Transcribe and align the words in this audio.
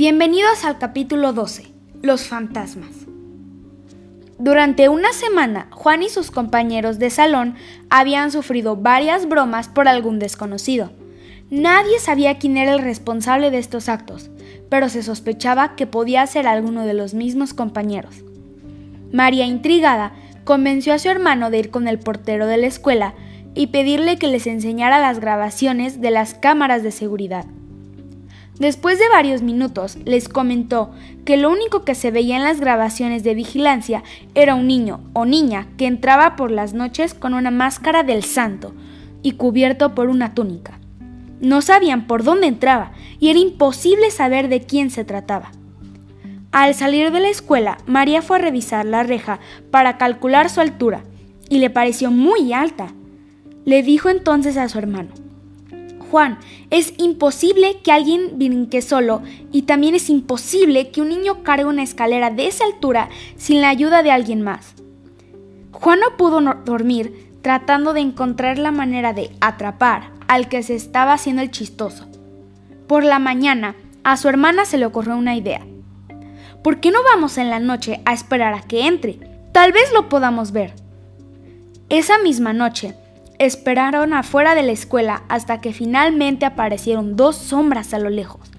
Bienvenidos 0.00 0.64
al 0.64 0.78
capítulo 0.78 1.34
12, 1.34 1.74
Los 2.00 2.26
fantasmas. 2.26 2.88
Durante 4.38 4.88
una 4.88 5.12
semana, 5.12 5.68
Juan 5.72 6.02
y 6.02 6.08
sus 6.08 6.30
compañeros 6.30 6.98
de 6.98 7.10
salón 7.10 7.54
habían 7.90 8.32
sufrido 8.32 8.76
varias 8.76 9.28
bromas 9.28 9.68
por 9.68 9.88
algún 9.88 10.18
desconocido. 10.18 10.90
Nadie 11.50 11.98
sabía 11.98 12.38
quién 12.38 12.56
era 12.56 12.72
el 12.72 12.78
responsable 12.78 13.50
de 13.50 13.58
estos 13.58 13.90
actos, 13.90 14.30
pero 14.70 14.88
se 14.88 15.02
sospechaba 15.02 15.76
que 15.76 15.86
podía 15.86 16.26
ser 16.26 16.46
alguno 16.46 16.86
de 16.86 16.94
los 16.94 17.12
mismos 17.12 17.52
compañeros. 17.52 18.24
María, 19.12 19.44
intrigada, 19.44 20.14
convenció 20.44 20.94
a 20.94 20.98
su 20.98 21.10
hermano 21.10 21.50
de 21.50 21.58
ir 21.58 21.70
con 21.70 21.88
el 21.88 21.98
portero 21.98 22.46
de 22.46 22.56
la 22.56 22.68
escuela 22.68 23.12
y 23.54 23.66
pedirle 23.66 24.16
que 24.16 24.28
les 24.28 24.46
enseñara 24.46 24.98
las 24.98 25.20
grabaciones 25.20 26.00
de 26.00 26.10
las 26.10 26.32
cámaras 26.32 26.82
de 26.82 26.90
seguridad. 26.90 27.44
Después 28.60 28.98
de 28.98 29.08
varios 29.08 29.40
minutos, 29.40 29.96
les 30.04 30.28
comentó 30.28 30.90
que 31.24 31.38
lo 31.38 31.50
único 31.50 31.82
que 31.82 31.94
se 31.94 32.10
veía 32.10 32.36
en 32.36 32.44
las 32.44 32.60
grabaciones 32.60 33.24
de 33.24 33.34
vigilancia 33.34 34.02
era 34.34 34.54
un 34.54 34.66
niño 34.66 35.00
o 35.14 35.24
niña 35.24 35.66
que 35.78 35.86
entraba 35.86 36.36
por 36.36 36.50
las 36.50 36.74
noches 36.74 37.14
con 37.14 37.32
una 37.32 37.50
máscara 37.50 38.02
del 38.02 38.22
santo 38.22 38.74
y 39.22 39.32
cubierto 39.32 39.94
por 39.94 40.10
una 40.10 40.34
túnica. 40.34 40.78
No 41.40 41.62
sabían 41.62 42.06
por 42.06 42.22
dónde 42.22 42.48
entraba 42.48 42.92
y 43.18 43.30
era 43.30 43.38
imposible 43.38 44.10
saber 44.10 44.48
de 44.50 44.60
quién 44.60 44.90
se 44.90 45.06
trataba. 45.06 45.52
Al 46.52 46.74
salir 46.74 47.12
de 47.12 47.20
la 47.20 47.30
escuela, 47.30 47.78
María 47.86 48.20
fue 48.20 48.36
a 48.36 48.42
revisar 48.42 48.84
la 48.84 49.02
reja 49.02 49.40
para 49.70 49.96
calcular 49.96 50.50
su 50.50 50.60
altura 50.60 51.02
y 51.48 51.60
le 51.60 51.70
pareció 51.70 52.10
muy 52.10 52.52
alta. 52.52 52.88
Le 53.64 53.82
dijo 53.82 54.10
entonces 54.10 54.58
a 54.58 54.68
su 54.68 54.76
hermano, 54.78 55.12
Juan, 56.10 56.38
es 56.70 56.92
imposible 56.98 57.78
que 57.84 57.92
alguien 57.92 58.32
brinque 58.36 58.82
solo 58.82 59.22
y 59.52 59.62
también 59.62 59.94
es 59.94 60.10
imposible 60.10 60.90
que 60.90 61.00
un 61.00 61.08
niño 61.08 61.44
cargue 61.44 61.66
una 61.66 61.84
escalera 61.84 62.30
de 62.30 62.48
esa 62.48 62.64
altura 62.64 63.08
sin 63.36 63.60
la 63.60 63.68
ayuda 63.68 64.02
de 64.02 64.10
alguien 64.10 64.42
más. 64.42 64.74
Juan 65.70 66.00
no 66.00 66.16
pudo 66.16 66.40
dormir 66.64 67.30
tratando 67.42 67.92
de 67.92 68.00
encontrar 68.00 68.58
la 68.58 68.72
manera 68.72 69.12
de 69.12 69.30
atrapar 69.40 70.10
al 70.26 70.48
que 70.48 70.64
se 70.64 70.74
estaba 70.74 71.12
haciendo 71.12 71.42
el 71.42 71.52
chistoso. 71.52 72.08
Por 72.88 73.04
la 73.04 73.20
mañana, 73.20 73.76
a 74.02 74.16
su 74.16 74.28
hermana 74.28 74.64
se 74.64 74.78
le 74.78 74.86
ocurrió 74.86 75.16
una 75.16 75.36
idea. 75.36 75.64
¿Por 76.64 76.80
qué 76.80 76.90
no 76.90 76.98
vamos 77.04 77.38
en 77.38 77.50
la 77.50 77.60
noche 77.60 78.00
a 78.04 78.12
esperar 78.12 78.52
a 78.54 78.62
que 78.62 78.88
entre? 78.88 79.20
Tal 79.52 79.70
vez 79.70 79.92
lo 79.92 80.08
podamos 80.08 80.50
ver. 80.50 80.74
Esa 81.88 82.18
misma 82.18 82.52
noche, 82.52 82.94
Esperaron 83.40 84.12
afuera 84.12 84.54
de 84.54 84.62
la 84.62 84.72
escuela 84.72 85.22
hasta 85.30 85.62
que 85.62 85.72
finalmente 85.72 86.44
aparecieron 86.44 87.16
dos 87.16 87.36
sombras 87.36 87.94
a 87.94 87.98
lo 87.98 88.10
lejos. 88.10 88.50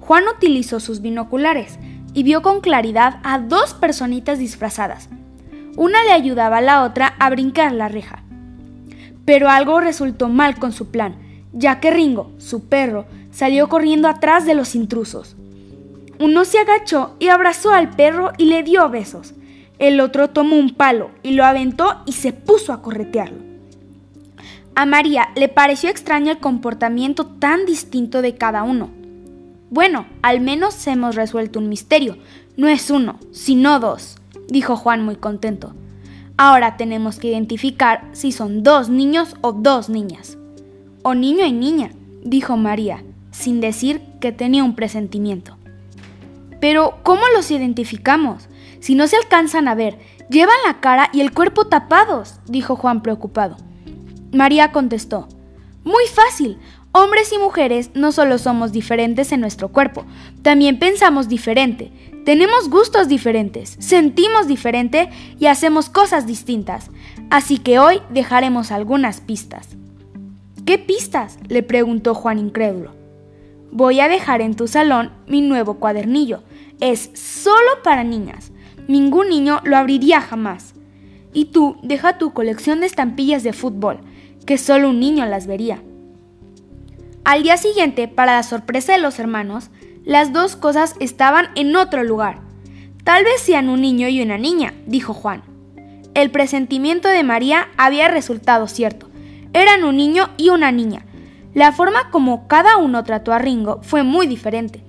Juan 0.00 0.24
utilizó 0.26 0.80
sus 0.80 1.00
binoculares 1.00 1.78
y 2.12 2.24
vio 2.24 2.42
con 2.42 2.60
claridad 2.60 3.20
a 3.22 3.38
dos 3.38 3.72
personitas 3.72 4.40
disfrazadas. 4.40 5.10
Una 5.76 6.02
le 6.02 6.10
ayudaba 6.10 6.56
a 6.56 6.60
la 6.60 6.82
otra 6.82 7.14
a 7.20 7.30
brincar 7.30 7.70
la 7.70 7.86
reja. 7.86 8.24
Pero 9.24 9.48
algo 9.48 9.80
resultó 9.80 10.28
mal 10.28 10.58
con 10.58 10.72
su 10.72 10.90
plan, 10.90 11.14
ya 11.52 11.78
que 11.78 11.92
Ringo, 11.92 12.32
su 12.38 12.68
perro, 12.68 13.06
salió 13.30 13.68
corriendo 13.68 14.08
atrás 14.08 14.44
de 14.44 14.54
los 14.54 14.74
intrusos. 14.74 15.36
Uno 16.18 16.44
se 16.44 16.58
agachó 16.58 17.14
y 17.20 17.28
abrazó 17.28 17.72
al 17.72 17.90
perro 17.90 18.32
y 18.38 18.46
le 18.46 18.64
dio 18.64 18.88
besos. 18.88 19.34
El 19.78 20.00
otro 20.00 20.30
tomó 20.30 20.56
un 20.56 20.74
palo 20.74 21.12
y 21.22 21.34
lo 21.34 21.44
aventó 21.44 22.02
y 22.06 22.12
se 22.14 22.32
puso 22.32 22.72
a 22.72 22.82
corretearlo. 22.82 23.49
A 24.80 24.86
María 24.86 25.28
le 25.36 25.48
pareció 25.48 25.90
extraño 25.90 26.32
el 26.32 26.38
comportamiento 26.38 27.26
tan 27.26 27.66
distinto 27.66 28.22
de 28.22 28.36
cada 28.36 28.62
uno. 28.62 28.88
Bueno, 29.68 30.06
al 30.22 30.40
menos 30.40 30.86
hemos 30.86 31.16
resuelto 31.16 31.58
un 31.58 31.68
misterio. 31.68 32.16
No 32.56 32.66
es 32.66 32.90
uno, 32.90 33.18
sino 33.30 33.78
dos, 33.78 34.16
dijo 34.48 34.76
Juan 34.76 35.04
muy 35.04 35.16
contento. 35.16 35.74
Ahora 36.38 36.78
tenemos 36.78 37.18
que 37.18 37.28
identificar 37.28 38.08
si 38.12 38.32
son 38.32 38.62
dos 38.62 38.88
niños 38.88 39.36
o 39.42 39.52
dos 39.52 39.90
niñas. 39.90 40.38
O 41.02 41.14
niño 41.14 41.44
y 41.44 41.52
niña, 41.52 41.90
dijo 42.24 42.56
María, 42.56 43.04
sin 43.32 43.60
decir 43.60 44.00
que 44.18 44.32
tenía 44.32 44.64
un 44.64 44.76
presentimiento. 44.76 45.58
Pero, 46.58 47.00
¿cómo 47.02 47.20
los 47.36 47.50
identificamos? 47.50 48.48
Si 48.80 48.94
no 48.94 49.06
se 49.08 49.16
alcanzan 49.16 49.68
a 49.68 49.74
ver, 49.74 49.98
llevan 50.30 50.56
la 50.66 50.80
cara 50.80 51.10
y 51.12 51.20
el 51.20 51.34
cuerpo 51.34 51.66
tapados, 51.66 52.40
dijo 52.46 52.76
Juan 52.76 53.02
preocupado. 53.02 53.58
María 54.32 54.72
contestó, 54.72 55.28
Muy 55.84 56.04
fácil. 56.06 56.58
Hombres 56.92 57.32
y 57.32 57.38
mujeres 57.38 57.90
no 57.94 58.10
solo 58.10 58.36
somos 58.38 58.72
diferentes 58.72 59.30
en 59.30 59.40
nuestro 59.40 59.68
cuerpo, 59.68 60.04
también 60.42 60.80
pensamos 60.80 61.28
diferente, 61.28 61.92
tenemos 62.24 62.68
gustos 62.68 63.06
diferentes, 63.06 63.76
sentimos 63.78 64.48
diferente 64.48 65.08
y 65.38 65.46
hacemos 65.46 65.88
cosas 65.88 66.26
distintas. 66.26 66.90
Así 67.30 67.58
que 67.58 67.78
hoy 67.78 68.02
dejaremos 68.10 68.72
algunas 68.72 69.20
pistas. 69.20 69.68
¿Qué 70.66 70.78
pistas? 70.78 71.38
le 71.48 71.62
preguntó 71.62 72.14
Juan 72.14 72.38
incrédulo. 72.38 72.92
Voy 73.72 74.00
a 74.00 74.08
dejar 74.08 74.40
en 74.42 74.54
tu 74.54 74.66
salón 74.66 75.12
mi 75.28 75.40
nuevo 75.40 75.74
cuadernillo. 75.74 76.42
Es 76.80 77.10
solo 77.14 77.82
para 77.84 78.04
niñas. 78.04 78.50
Ningún 78.88 79.28
niño 79.28 79.60
lo 79.64 79.76
abriría 79.76 80.20
jamás. 80.20 80.74
Y 81.32 81.46
tú 81.46 81.76
deja 81.82 82.18
tu 82.18 82.32
colección 82.32 82.80
de 82.80 82.86
estampillas 82.86 83.44
de 83.44 83.52
fútbol 83.52 84.00
que 84.46 84.58
solo 84.58 84.90
un 84.90 85.00
niño 85.00 85.26
las 85.26 85.46
vería. 85.46 85.82
Al 87.24 87.42
día 87.42 87.56
siguiente, 87.56 88.08
para 88.08 88.36
la 88.36 88.42
sorpresa 88.42 88.92
de 88.92 89.00
los 89.00 89.18
hermanos, 89.18 89.70
las 90.04 90.32
dos 90.32 90.56
cosas 90.56 90.96
estaban 91.00 91.48
en 91.54 91.76
otro 91.76 92.02
lugar. 92.02 92.40
Tal 93.04 93.24
vez 93.24 93.40
sean 93.40 93.68
un 93.68 93.80
niño 93.80 94.08
y 94.08 94.22
una 94.22 94.38
niña, 94.38 94.74
dijo 94.86 95.14
Juan. 95.14 95.42
El 96.14 96.30
presentimiento 96.30 97.08
de 97.08 97.22
María 97.22 97.68
había 97.76 98.08
resultado 98.08 98.66
cierto. 98.66 99.08
Eran 99.52 99.84
un 99.84 99.96
niño 99.96 100.30
y 100.36 100.48
una 100.48 100.72
niña. 100.72 101.06
La 101.54 101.72
forma 101.72 102.10
como 102.10 102.48
cada 102.48 102.76
uno 102.76 103.04
trató 103.04 103.32
a 103.32 103.38
Ringo 103.38 103.80
fue 103.82 104.02
muy 104.02 104.26
diferente. 104.26 104.82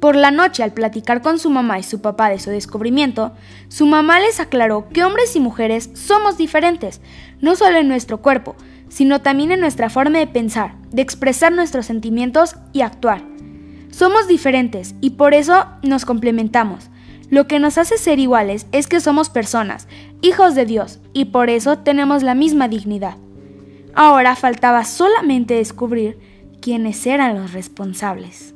Por 0.00 0.16
la 0.16 0.30
noche, 0.30 0.62
al 0.62 0.72
platicar 0.72 1.22
con 1.22 1.38
su 1.38 1.48
mamá 1.48 1.78
y 1.78 1.82
su 1.82 2.02
papá 2.02 2.28
de 2.28 2.38
su 2.38 2.50
descubrimiento, 2.50 3.32
su 3.68 3.86
mamá 3.86 4.20
les 4.20 4.38
aclaró 4.38 4.88
que 4.90 5.02
hombres 5.02 5.34
y 5.34 5.40
mujeres 5.40 5.90
somos 5.94 6.36
diferentes, 6.36 7.00
no 7.40 7.56
solo 7.56 7.78
en 7.78 7.88
nuestro 7.88 8.20
cuerpo, 8.20 8.54
sino 8.94 9.22
también 9.22 9.50
en 9.50 9.58
nuestra 9.58 9.90
forma 9.90 10.20
de 10.20 10.28
pensar, 10.28 10.76
de 10.92 11.02
expresar 11.02 11.50
nuestros 11.50 11.86
sentimientos 11.86 12.54
y 12.72 12.82
actuar. 12.82 13.24
Somos 13.90 14.28
diferentes 14.28 14.94
y 15.00 15.10
por 15.10 15.34
eso 15.34 15.66
nos 15.82 16.04
complementamos. 16.04 16.90
Lo 17.28 17.48
que 17.48 17.58
nos 17.58 17.76
hace 17.76 17.98
ser 17.98 18.20
iguales 18.20 18.68
es 18.70 18.86
que 18.86 19.00
somos 19.00 19.30
personas, 19.30 19.88
hijos 20.22 20.54
de 20.54 20.64
Dios, 20.64 21.00
y 21.12 21.24
por 21.24 21.50
eso 21.50 21.78
tenemos 21.78 22.22
la 22.22 22.36
misma 22.36 22.68
dignidad. 22.68 23.16
Ahora 23.96 24.36
faltaba 24.36 24.84
solamente 24.84 25.54
descubrir 25.54 26.16
quiénes 26.62 27.04
eran 27.04 27.36
los 27.36 27.52
responsables. 27.52 28.54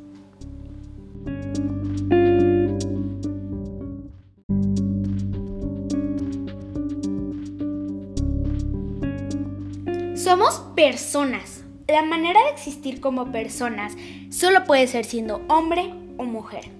Somos 10.18 10.58
personas. 10.74 11.62
La 11.86 12.02
manera 12.02 12.42
de 12.42 12.50
existir 12.50 13.00
como 13.00 13.30
personas 13.30 13.92
solo 14.30 14.64
puede 14.64 14.88
ser 14.88 15.04
siendo 15.04 15.42
hombre 15.48 15.94
o 16.16 16.24
mujer. 16.24 16.72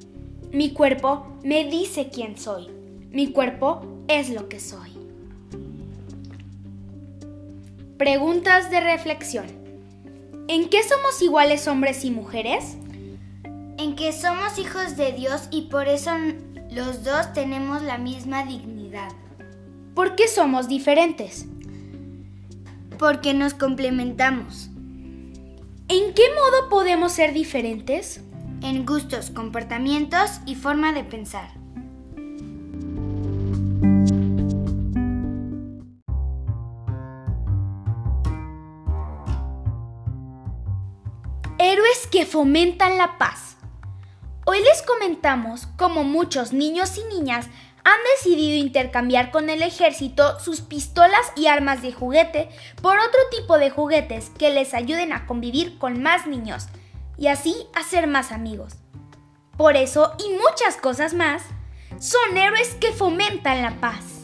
Mi 0.50 0.72
cuerpo 0.72 1.25
me 1.44 1.65
dice 1.65 2.10
quién 2.12 2.37
soy. 2.37 2.66
Mi 3.12 3.31
cuerpo 3.31 4.03
es 4.09 4.31
lo 4.31 4.48
que 4.48 4.59
soy. 4.59 4.91
Preguntas 7.97 8.72
de 8.72 8.81
reflexión. 8.81 9.47
¿En 10.48 10.68
qué 10.68 10.83
somos 10.83 11.22
iguales 11.22 11.68
hombres 11.68 12.04
y 12.04 12.10
mujeres? 12.10 12.77
En 13.78 13.95
que 13.95 14.12
somos 14.12 14.59
hijos 14.59 14.97
de 14.97 15.12
Dios 15.12 15.47
y 15.53 15.68
por 15.68 15.86
eso 15.86 16.10
los 16.72 17.04
dos 17.04 17.33
tenemos 17.34 17.83
la 17.83 17.98
misma 17.98 18.45
dignidad. 18.45 19.12
¿Por 19.95 20.16
qué 20.16 20.27
somos 20.27 20.66
diferentes? 20.66 21.47
Porque 22.98 23.33
nos 23.33 23.54
complementamos. 23.54 24.71
¿En 25.89 26.12
qué 26.15 26.24
modo 26.34 26.68
podemos 26.68 27.12
ser 27.12 27.33
diferentes? 27.33 28.21
En 28.62 28.84
gustos, 28.84 29.30
comportamientos 29.30 30.41
y 30.45 30.56
forma 30.56 30.92
de 30.92 31.04
pensar. 31.04 31.48
Héroes 41.59 42.06
que 42.10 42.27
fomentan 42.27 42.98
la 42.98 43.16
paz. 43.16 43.56
Hoy 44.45 44.59
les 44.60 44.83
comentamos 44.83 45.68
cómo 45.77 46.04
muchos 46.04 46.53
niños 46.53 46.98
y 46.98 47.15
niñas 47.15 47.47
han 47.88 48.00
decidido 48.16 48.58
intercambiar 48.58 49.30
con 49.30 49.48
el 49.48 49.62
ejército 49.62 50.38
sus 50.40 50.60
pistolas 50.60 51.32
y 51.36 51.46
armas 51.46 51.80
de 51.80 51.90
juguete 51.90 52.50
por 52.82 52.98
otro 52.98 53.20
tipo 53.30 53.56
de 53.56 53.70
juguetes 53.70 54.30
que 54.38 54.50
les 54.50 54.74
ayuden 54.74 55.14
a 55.14 55.26
convivir 55.26 55.78
con 55.78 56.02
más 56.02 56.26
niños 56.26 56.66
y 57.16 57.28
así 57.28 57.54
a 57.74 57.82
ser 57.82 58.06
más 58.06 58.30
amigos. 58.30 58.74
Por 59.56 59.74
eso 59.76 60.12
y 60.18 60.30
muchas 60.32 60.76
cosas 60.76 61.14
más, 61.14 61.42
son 61.98 62.36
héroes 62.36 62.74
que 62.74 62.92
fomentan 62.92 63.62
la 63.62 63.80
paz. 63.80 64.17